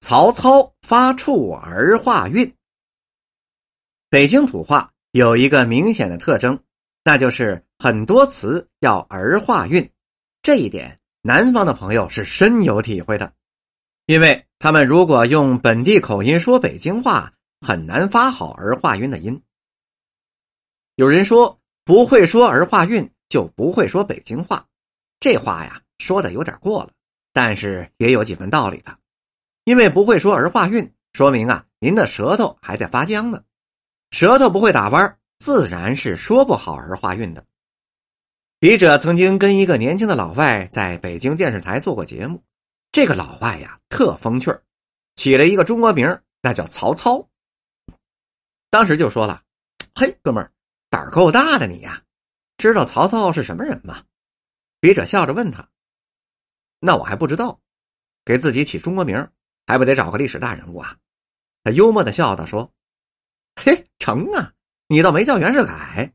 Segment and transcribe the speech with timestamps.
[0.00, 2.52] 曹操发怵儿化韵。
[4.08, 6.58] 北京土话有一个明显的特征，
[7.04, 9.88] 那就是很多词要儿化韵。
[10.42, 13.32] 这一点，南方的朋友是深有体会的，
[14.06, 19.40] 因为他们如果用本地口音说北京话，很难发好儿化韵的音。
[20.96, 24.66] 有人说，不会说儿化韵就不会说北京话，
[25.20, 26.90] 这话呀说的有点过了，
[27.34, 28.98] 但是也有几分道理的。
[29.70, 33.44] 因为不会说儿化韵，说明啊您的舌头还在发僵呢。
[34.10, 37.46] 舌头不会打弯，自然是说不好儿化韵的。
[38.58, 42.42] 笔者曾经跟一个年轻的老外在北京电视台做过节目，
[42.90, 44.52] 这个老外呀特风趣
[45.14, 47.28] 起了一个中国名，那叫曹操。
[48.70, 49.40] 当时就说了
[49.94, 50.50] ：“嘿，哥们儿，
[50.88, 52.02] 胆儿够大的你呀，
[52.58, 54.02] 知道曹操是什么人吗？”
[54.82, 55.68] 笔者笑着问他
[56.82, 57.60] ：“那我还不知道，
[58.24, 59.28] 给自己起中国名
[59.66, 60.96] 还不得找个历史大人物啊？”
[61.64, 62.70] 他幽默的笑道：“说。”
[63.62, 64.52] 嘿，成啊！
[64.86, 66.10] 你倒没叫袁世凯。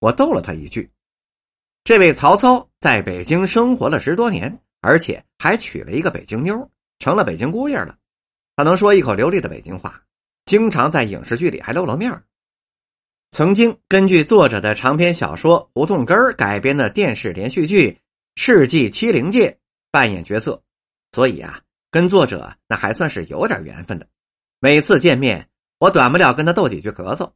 [0.00, 0.90] 我逗了他一句。
[1.84, 7.96] 这位曹操在北京生活了十多年，而且还娶了一个北京妞，成了北京姑爷了。
[8.56, 10.02] 他能说一口流利的北京话，
[10.44, 12.22] 经常在影视剧里还露露面。
[13.30, 17.90] 曾经根据作者的长篇小说《胡同根》改编的电视连续剧
[18.34, 19.50] 《世纪七零界》
[19.90, 20.62] 扮演角色，
[21.12, 24.06] 所以啊，跟作者那还算是有点缘分的。
[24.60, 25.48] 每次见面。
[25.80, 27.30] 我短不了跟他斗几句咳嗽，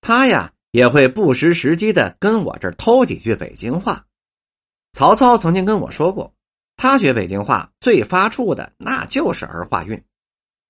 [0.00, 4.06] 他呀也会不失时机的跟我这儿偷几句北京话。
[4.94, 6.32] 曹操曾经跟我说过，
[6.78, 10.02] 他学北京话最发怵的那就是儿化韵，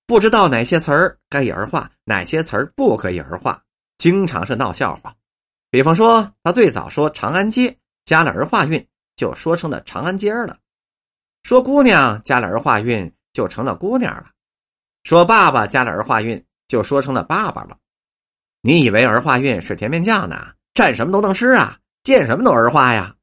[0.05, 3.63] 不知道哪些词儿该以儿化，哪些词儿不可以儿化，
[3.99, 5.15] 经常是闹笑话。
[5.71, 10.57] 比方说，他最早说长安街加了儿化韵，就说成了长安街了；
[11.45, 14.25] 说姑娘加了儿化韵，就成了姑娘了；
[15.05, 16.45] 说爸爸加了儿化韵。
[16.69, 17.77] 就说成了爸爸了，
[18.63, 20.55] 你以为儿化韵是甜面酱呢？
[20.73, 23.15] 蘸什么都能吃啊，见什么都儿化呀，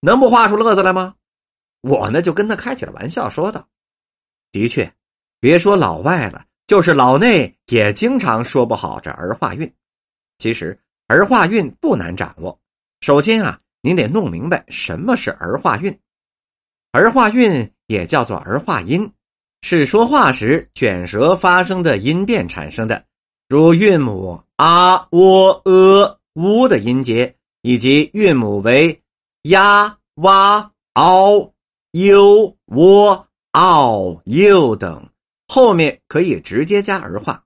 [0.00, 1.14] 能不画出乐子来吗？
[1.82, 3.68] 我呢就跟他开起了玩笑，说道
[4.50, 4.90] ：“的确，
[5.40, 9.70] 别说老外了，就是老内也经常说不好这儿化韵。
[10.38, 12.58] 其实儿化韵不难掌握，
[13.02, 16.00] 首先啊，您得弄明白什么是儿化韵。
[16.92, 19.12] 儿化韵也叫做儿化音。”
[19.68, 23.02] 是说话时卷舌发生的音变产生的，
[23.48, 29.02] 如韵母啊、喔、呃、呜的音节，以及韵母为
[29.42, 31.52] 呀、哇、嗷、
[31.90, 35.08] 呦、喔、嗷、呦等，
[35.48, 37.42] 后面可以直接加儿化，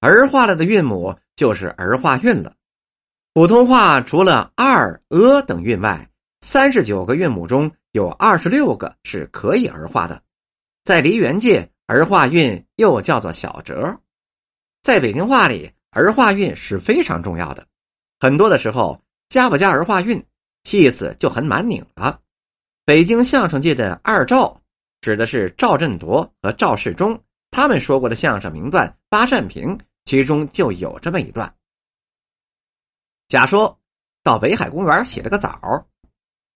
[0.00, 2.52] 儿化了的韵母就是儿化韵了。
[3.32, 6.10] 普通话除了二、呃等韵外，
[6.40, 10.20] 三十九个韵母中有二十六个是可以儿化的。
[10.84, 13.98] 在梨园界，儿化韵又叫做小折。
[14.82, 17.66] 在北京话里，儿化韵是非常重要的。
[18.20, 20.22] 很多的时候，加不加儿化韵，
[20.70, 22.20] 意思就很满拧了。
[22.84, 24.60] 北京相声界的二赵，
[25.00, 27.18] 指的是赵振铎和赵世忠，
[27.50, 31.54] 他们说过的相声名段《八扇屏》，其中就有这么一段：
[33.28, 33.80] 甲说
[34.22, 35.86] 到北海公园洗了个澡，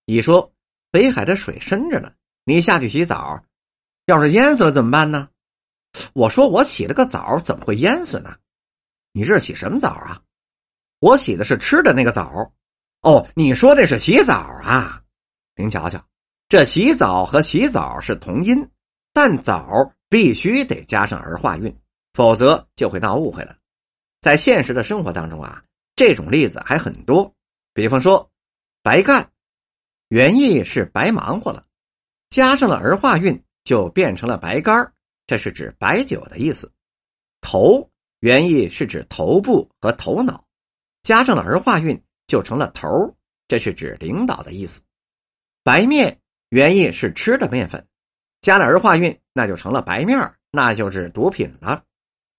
[0.04, 0.52] 乙说
[0.90, 2.12] 北海的水深着呢，
[2.44, 3.42] 你下去洗澡。
[4.08, 5.28] 要是淹死了怎么办呢？
[6.14, 8.34] 我说我洗了个澡，怎么会淹死呢？
[9.12, 10.22] 你这是洗什么澡啊？
[10.98, 12.50] 我洗的是吃的那个澡。
[13.02, 15.02] 哦，你说这是洗澡啊？
[15.56, 16.02] 您瞧瞧，
[16.48, 18.66] 这洗澡和洗澡是同音，
[19.12, 21.78] 但澡必须得加上儿化韵，
[22.14, 23.58] 否则就会闹误会了。
[24.22, 25.62] 在现实的生活当中啊，
[25.96, 27.30] 这种例子还很多。
[27.74, 28.30] 比方说，
[28.82, 29.30] 白干，
[30.08, 31.66] 原意是白忙活了，
[32.30, 33.44] 加上了儿化韵。
[33.68, 34.90] 就变成了白干
[35.26, 36.72] 这是指白酒的意思。
[37.42, 37.90] 头
[38.20, 40.42] 原意是指头部和头脑，
[41.02, 42.88] 加上了儿化韵就成了头
[43.46, 44.80] 这是指领导的意思。
[45.62, 46.18] 白面
[46.48, 47.86] 原意是吃的面粉，
[48.40, 50.18] 加了儿化韵那就成了白面
[50.50, 51.84] 那就是毒品了。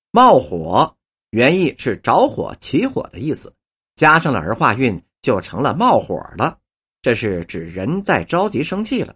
[0.10, 0.98] 冒火
[1.30, 3.54] 原意是着火起火的意思，
[3.94, 6.58] 加上了儿化韵就成了冒火了，
[7.04, 9.16] 这是指人在着急生气了。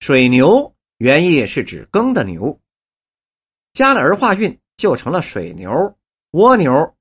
[0.00, 0.73] 水牛。
[0.98, 2.60] 原意是指耕的牛，
[3.72, 5.70] 加了儿化韵就成了水牛、
[6.30, 6.96] 蜗牛，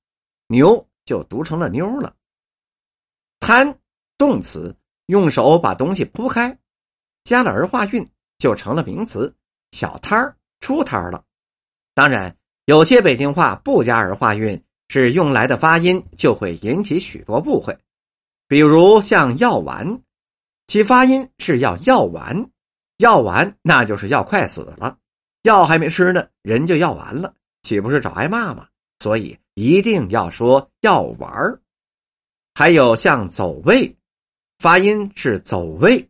[0.47, 2.15] 牛就读成了妞了。
[3.39, 3.79] 摊
[4.17, 4.75] 动词，
[5.05, 6.57] 用手把东西铺开，
[7.23, 8.09] 加了儿化韵
[8.39, 9.35] 就成了名词，
[9.71, 11.23] 小摊儿、出摊儿了。
[11.93, 12.35] 当然，
[12.65, 17.77] 有些北京话不加儿化韵，是用来的发音就会引起许多误会，
[18.47, 20.01] 比如像药丸，
[20.65, 22.49] 其发音是要药丸。
[23.03, 24.97] 药完，那就是要快死了。
[25.41, 27.33] 药还没吃呢，人就要完了，
[27.63, 28.65] 岂不是找挨骂吗？
[28.99, 31.59] 所以一定要说药丸儿。
[32.53, 33.93] 还有像走位，
[34.57, 36.07] 发音是走位。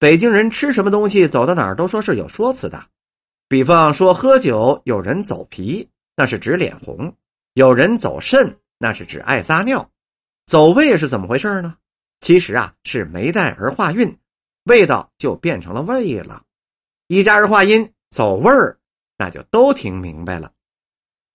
[0.00, 2.84] 北京人吃什么东西，走到哪儿都说是有说辞的。
[3.46, 7.08] 比方说喝酒，有人走皮，那是指脸红；
[7.54, 9.88] 有人走肾，那是指爱撒尿。
[10.46, 11.76] 走位是怎么回事呢？
[12.18, 14.18] 其实啊，是没带儿化韵，
[14.66, 16.42] 味道就变成了味了。
[17.06, 18.78] 一家人话音走味儿，
[19.16, 20.52] 那就都听明白了。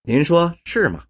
[0.03, 1.05] 您说是吗？